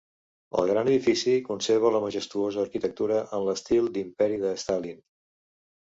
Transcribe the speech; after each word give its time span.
El 0.59 0.63
gran 0.71 0.87
edifici 0.93 1.33
conserva 1.49 1.91
la 1.95 2.01
majestuosa 2.07 2.63
arquitectura 2.65 3.21
en 3.39 3.47
l'estil 3.49 3.93
d'imperi 3.99 4.41
de 4.47 4.59
Stalin. 4.63 4.99